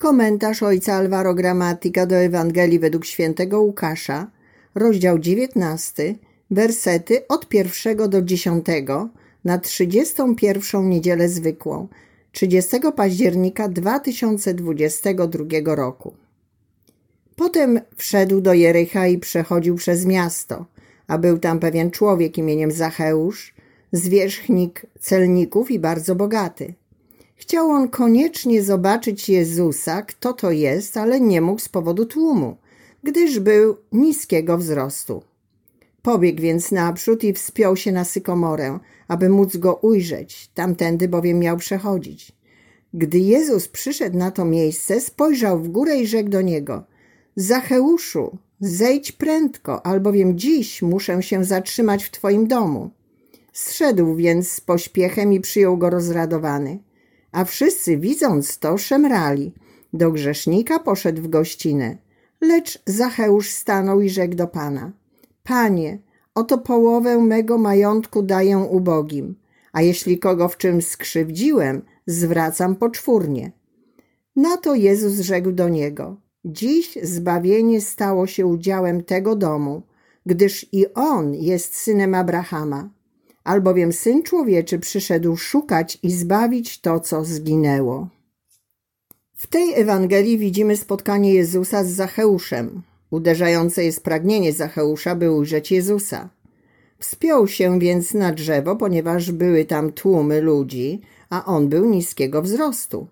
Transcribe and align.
Komentarz 0.00 0.62
ojca 0.62 0.94
Alvaro 0.94 1.34
Gramatika 1.34 2.06
do 2.06 2.16
Ewangelii 2.16 2.78
według 2.78 3.04
świętego 3.04 3.60
Łukasza, 3.60 4.30
rozdział 4.74 5.18
19, 5.18 6.14
wersety 6.50 7.28
od 7.28 7.48
pierwszego 7.48 8.08
do 8.08 8.22
dziesiątego 8.22 9.08
na 9.44 9.58
31 9.58 10.88
niedzielę 10.88 11.28
zwykłą, 11.28 11.88
30 12.32 12.76
października 12.96 13.68
2022 13.68 15.44
roku. 15.64 16.14
Potem 17.36 17.80
wszedł 17.96 18.40
do 18.40 18.54
Jericha 18.54 19.06
i 19.06 19.18
przechodził 19.18 19.74
przez 19.74 20.06
miasto, 20.06 20.66
a 21.06 21.18
był 21.18 21.38
tam 21.38 21.58
pewien 21.58 21.90
człowiek 21.90 22.38
imieniem 22.38 22.72
Zacheusz, 22.72 23.54
zwierzchnik 23.92 24.86
celników 25.00 25.70
i 25.70 25.78
bardzo 25.78 26.14
bogaty. 26.14 26.74
Chciał 27.40 27.70
on 27.70 27.88
koniecznie 27.88 28.62
zobaczyć 28.62 29.28
Jezusa, 29.28 30.02
kto 30.02 30.32
to 30.32 30.50
jest, 30.50 30.96
ale 30.96 31.20
nie 31.20 31.40
mógł 31.40 31.60
z 31.60 31.68
powodu 31.68 32.06
tłumu, 32.06 32.56
gdyż 33.02 33.38
był 33.38 33.76
niskiego 33.92 34.58
wzrostu. 34.58 35.22
Pobiegł 36.02 36.42
więc 36.42 36.72
naprzód 36.72 37.24
i 37.24 37.32
wspiął 37.32 37.76
się 37.76 37.92
na 37.92 38.04
sykomorę, 38.04 38.78
aby 39.08 39.28
móc 39.28 39.56
go 39.56 39.74
ujrzeć, 39.74 40.50
tamtędy 40.54 41.08
bowiem 41.08 41.38
miał 41.38 41.56
przechodzić. 41.56 42.32
Gdy 42.94 43.18
Jezus 43.18 43.68
przyszedł 43.68 44.18
na 44.18 44.30
to 44.30 44.44
miejsce, 44.44 45.00
spojrzał 45.00 45.58
w 45.58 45.68
górę 45.68 45.96
i 45.96 46.06
rzekł 46.06 46.28
do 46.28 46.42
niego: 46.42 46.84
Zacheuszu, 47.36 48.38
zejdź 48.60 49.12
prędko, 49.12 49.86
albowiem 49.86 50.38
dziś 50.38 50.82
muszę 50.82 51.22
się 51.22 51.44
zatrzymać 51.44 52.04
w 52.04 52.10
twoim 52.10 52.48
domu. 52.48 52.90
Zszedł 53.52 54.14
więc 54.14 54.48
z 54.48 54.60
pośpiechem 54.60 55.32
i 55.32 55.40
przyjął 55.40 55.76
go 55.78 55.90
rozradowany. 55.90 56.78
A 57.32 57.44
wszyscy 57.44 57.96
widząc 57.96 58.58
to 58.58 58.78
szemrali. 58.78 59.52
Do 59.92 60.12
grzesznika 60.12 60.78
poszedł 60.78 61.22
w 61.22 61.28
gościnę. 61.28 61.96
Lecz 62.40 62.82
Zacheusz 62.86 63.50
stanął 63.50 64.00
i 64.00 64.10
rzekł 64.10 64.34
do 64.34 64.46
Pana. 64.46 64.92
Panie, 65.42 65.98
oto 66.34 66.58
połowę 66.58 67.18
mego 67.18 67.58
majątku 67.58 68.22
daję 68.22 68.58
ubogim, 68.58 69.36
a 69.72 69.82
jeśli 69.82 70.18
kogo 70.18 70.48
w 70.48 70.56
czym 70.56 70.82
skrzywdziłem, 70.82 71.82
zwracam 72.06 72.76
poczwórnie. 72.76 73.52
Na 74.36 74.56
to 74.56 74.74
Jezus 74.74 75.20
rzekł 75.20 75.52
do 75.52 75.68
niego. 75.68 76.16
Dziś 76.44 76.98
zbawienie 77.02 77.80
stało 77.80 78.26
się 78.26 78.46
udziałem 78.46 79.04
tego 79.04 79.36
domu, 79.36 79.82
gdyż 80.26 80.66
i 80.72 80.94
on 80.94 81.34
jest 81.34 81.76
synem 81.76 82.14
Abrahama 82.14 82.90
albowiem 83.50 83.92
Syn 83.92 84.22
Człowieczy 84.22 84.78
przyszedł 84.78 85.36
szukać 85.36 85.98
i 86.02 86.10
zbawić 86.12 86.80
to, 86.80 87.00
co 87.00 87.24
zginęło. 87.24 88.08
W 89.34 89.46
tej 89.46 89.74
Ewangelii 89.74 90.38
widzimy 90.38 90.76
spotkanie 90.76 91.34
Jezusa 91.34 91.84
z 91.84 91.88
Zacheuszem. 91.88 92.82
Uderzające 93.10 93.84
jest 93.84 94.04
pragnienie 94.04 94.52
Zacheusza, 94.52 95.14
by 95.14 95.32
ujrzeć 95.32 95.72
Jezusa. 95.72 96.28
Wspiął 96.98 97.48
się 97.48 97.78
więc 97.78 98.14
na 98.14 98.32
drzewo, 98.32 98.76
ponieważ 98.76 99.32
były 99.32 99.64
tam 99.64 99.92
tłumy 99.92 100.40
ludzi, 100.40 101.00
a 101.30 101.44
on 101.44 101.68
był 101.68 101.90
niskiego 101.90 102.42
wzrostu. 102.42 103.06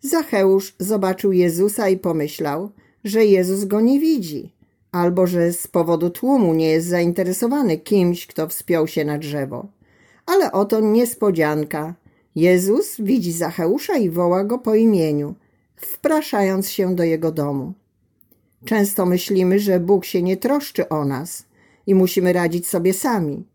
Zacheusz 0.00 0.74
zobaczył 0.78 1.32
Jezusa 1.32 1.88
i 1.88 1.96
pomyślał, 1.96 2.70
że 3.04 3.24
Jezus 3.24 3.64
go 3.64 3.80
nie 3.80 4.00
widzi, 4.00 4.52
albo 4.92 5.26
że 5.26 5.52
z 5.52 5.66
powodu 5.66 6.10
tłumu 6.10 6.54
nie 6.54 6.68
jest 6.68 6.88
zainteresowany 6.88 7.78
kimś, 7.78 8.26
kto 8.26 8.48
wspiął 8.48 8.86
się 8.86 9.04
na 9.04 9.18
drzewo. 9.18 9.79
Ale 10.30 10.52
oto 10.52 10.80
niespodzianka. 10.80 11.94
Jezus 12.34 12.96
widzi 13.00 13.32
Zacheusza 13.32 13.96
i 13.96 14.10
woła 14.10 14.44
go 14.44 14.58
po 14.58 14.74
imieniu, 14.74 15.34
wpraszając 15.76 16.70
się 16.70 16.94
do 16.94 17.04
jego 17.04 17.32
domu. 17.32 17.72
Często 18.64 19.06
myślimy, 19.06 19.58
że 19.58 19.80
Bóg 19.80 20.04
się 20.04 20.22
nie 20.22 20.36
troszczy 20.36 20.88
o 20.88 21.04
nas 21.04 21.44
i 21.86 21.94
musimy 21.94 22.32
radzić 22.32 22.66
sobie 22.66 22.94
sami. 22.94 23.46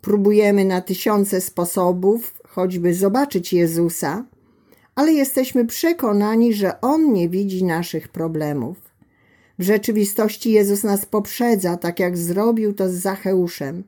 Próbujemy 0.00 0.64
na 0.64 0.80
tysiące 0.80 1.40
sposobów 1.40 2.34
choćby 2.48 2.94
zobaczyć 2.94 3.52
Jezusa, 3.52 4.24
ale 4.94 5.12
jesteśmy 5.12 5.66
przekonani, 5.66 6.54
że 6.54 6.80
On 6.80 7.12
nie 7.12 7.28
widzi 7.28 7.64
naszych 7.64 8.08
problemów. 8.08 8.76
W 9.58 9.62
rzeczywistości 9.62 10.52
Jezus 10.52 10.84
nas 10.84 11.06
poprzedza, 11.06 11.76
tak 11.76 12.00
jak 12.00 12.18
zrobił 12.18 12.74
to 12.74 12.88
z 12.88 12.92
Zacheuszem. 12.92 13.84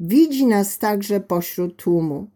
Widzi 0.00 0.46
nas 0.46 0.78
także 0.78 1.20
pośród 1.20 1.76
tłumu. 1.76 2.30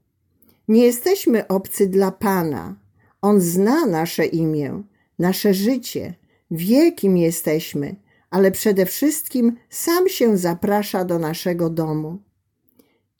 Nie 0.68 0.84
jesteśmy 0.84 1.48
obcy 1.48 1.86
dla 1.86 2.10
Pana. 2.10 2.76
On 3.22 3.40
zna 3.40 3.86
nasze 3.86 4.26
imię, 4.26 4.82
nasze 5.18 5.54
życie, 5.54 6.14
wie 6.50 6.92
kim 6.92 7.16
jesteśmy, 7.16 7.96
ale 8.30 8.50
przede 8.50 8.86
wszystkim 8.86 9.56
sam 9.70 10.08
się 10.08 10.36
zaprasza 10.36 11.04
do 11.04 11.18
naszego 11.18 11.70
domu. 11.70 12.18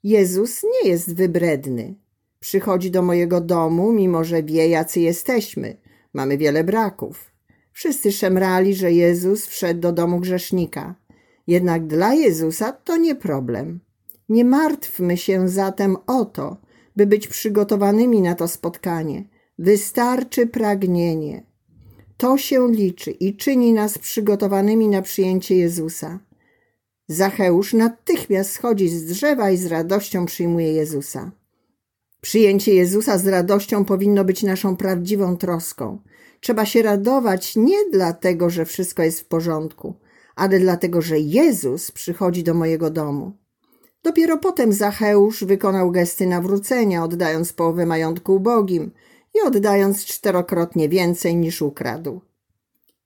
Jezus 0.03 0.62
nie 0.62 0.91
jest 0.91 1.15
wybredny. 1.15 1.95
Przychodzi 2.41 2.91
do 2.91 3.03
mojego 3.03 3.41
domu, 3.41 3.93
mimo 3.93 4.25
że 4.25 4.43
wie, 4.43 4.69
jacy 4.69 5.00
jesteśmy. 5.00 5.77
Mamy 6.15 6.39
wiele 6.39 6.65
braków. 6.65 7.31
Wszyscy 7.73 8.12
szemrali, 8.12 8.75
że 8.75 8.93
Jezus 8.93 9.47
wszedł 9.47 9.81
do 9.81 9.93
domu 9.93 10.21
grzesznika. 10.21 10.95
Jednak 11.47 11.87
dla 11.87 12.15
Jezusa 12.15 12.73
to 12.73 12.97
nie 12.97 13.15
problem. 13.15 13.81
Nie 14.31 14.45
martwmy 14.45 15.17
się 15.17 15.49
zatem 15.49 15.97
o 16.07 16.25
to, 16.25 16.57
by 16.97 17.07
być 17.07 17.29
przygotowanymi 17.29 18.23
na 18.23 18.35
to 18.35 18.49
spotkanie. 18.49 19.25
Wystarczy 19.59 20.47
pragnienie. 20.47 21.47
To 22.17 22.39
się 22.39 22.69
liczy 22.73 23.11
i 23.11 23.37
czyni 23.37 23.73
nas 23.73 23.99
przygotowanymi 23.99 24.89
na 24.89 25.03
przyjęcie 25.03 25.57
Jezusa. 25.57 26.19
Zacheusz 27.09 27.73
natychmiast 27.73 28.53
schodzi 28.53 28.89
z 28.89 29.05
drzewa 29.05 29.51
i 29.51 29.57
z 29.57 29.67
radością 29.67 30.27
przyjmuje 30.27 30.73
Jezusa. 30.73 31.33
Przyjęcie 32.21 32.75
Jezusa 32.75 33.19
z 33.19 33.27
radością 33.27 33.85
powinno 33.85 34.25
być 34.25 34.43
naszą 34.43 34.77
prawdziwą 34.77 35.37
troską. 35.37 35.99
Trzeba 36.41 36.67
się 36.67 36.83
radować 36.83 37.57
nie 37.57 37.91
dlatego, 37.93 38.51
że 38.51 38.65
wszystko 38.65 39.03
jest 39.03 39.21
w 39.21 39.25
porządku, 39.25 39.95
ale 40.37 40.61
dlatego, 40.61 41.03
że 41.03 41.19
Jezus 41.19 41.91
przychodzi 41.91 42.43
do 42.43 42.55
mojego 42.55 42.91
domu. 42.91 43.33
Dopiero 44.03 44.38
potem 44.38 44.72
Zacheusz 44.72 45.44
wykonał 45.44 45.91
gesty 45.91 46.27
nawrócenia, 46.27 47.05
oddając 47.05 47.53
połowę 47.53 47.87
majątku 47.87 48.34
ubogim 48.34 48.91
i 49.34 49.41
oddając 49.47 50.05
czterokrotnie 50.05 50.88
więcej 50.88 51.37
niż 51.37 51.62
ukradł. 51.62 52.21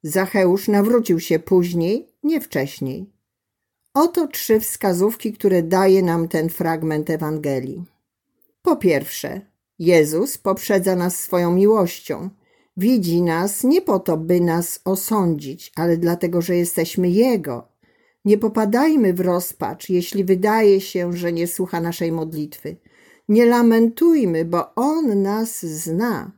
Zacheusz 0.02 0.68
nawrócił 0.68 1.20
się 1.20 1.38
później, 1.38 2.08
nie 2.22 2.40
wcześniej. 2.40 3.10
Oto 3.94 4.26
trzy 4.26 4.60
wskazówki, 4.60 5.32
które 5.32 5.62
daje 5.62 6.02
nam 6.02 6.28
ten 6.28 6.48
fragment 6.48 7.10
Ewangelii. 7.10 7.84
Po 8.62 8.76
pierwsze, 8.76 9.40
Jezus 9.78 10.38
poprzedza 10.38 10.96
nas 10.96 11.20
swoją 11.20 11.52
miłością. 11.52 12.30
Widzi 12.76 13.22
nas 13.22 13.64
nie 13.64 13.82
po 13.82 13.98
to, 13.98 14.16
by 14.16 14.40
nas 14.40 14.80
osądzić, 14.84 15.72
ale 15.76 15.96
dlatego, 15.96 16.42
że 16.42 16.56
jesteśmy 16.56 17.10
Jego 17.10 17.73
nie 18.24 18.38
popadajmy 18.38 19.14
w 19.14 19.20
rozpacz, 19.20 19.88
jeśli 19.88 20.24
wydaje 20.24 20.80
się, 20.80 21.12
że 21.12 21.32
nie 21.32 21.46
słucha 21.46 21.80
naszej 21.80 22.12
modlitwy. 22.12 22.76
Nie 23.28 23.46
lamentujmy, 23.46 24.44
bo 24.44 24.74
On 24.74 25.22
nas 25.22 25.66
zna. 25.66 26.32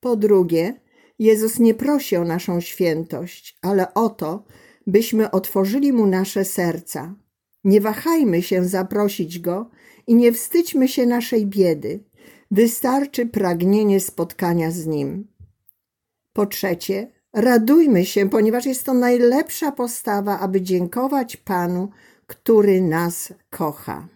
Po 0.00 0.16
drugie, 0.16 0.80
Jezus 1.18 1.58
nie 1.58 1.74
prosi 1.74 2.16
o 2.16 2.24
naszą 2.24 2.60
świętość, 2.60 3.58
ale 3.62 3.94
o 3.94 4.08
to, 4.08 4.44
byśmy 4.86 5.30
otworzyli 5.30 5.92
Mu 5.92 6.06
nasze 6.06 6.44
serca. 6.44 7.14
Nie 7.64 7.80
wahajmy 7.80 8.42
się 8.42 8.64
zaprosić 8.64 9.38
Go 9.38 9.70
i 10.06 10.14
nie 10.14 10.32
wstydźmy 10.32 10.88
się 10.88 11.06
naszej 11.06 11.46
biedy. 11.46 12.00
Wystarczy 12.50 13.26
pragnienie 13.26 14.00
spotkania 14.00 14.70
z 14.70 14.86
Nim. 14.86 15.26
Po 16.32 16.46
trzecie, 16.46 17.10
Radujmy 17.32 18.06
się, 18.06 18.30
ponieważ 18.30 18.66
jest 18.66 18.84
to 18.84 18.94
najlepsza 18.94 19.72
postawa, 19.72 20.38
aby 20.40 20.60
dziękować 20.62 21.36
Panu, 21.36 21.88
który 22.26 22.80
nas 22.80 23.32
kocha. 23.50 24.15